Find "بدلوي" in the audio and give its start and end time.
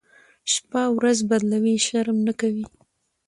1.29-1.75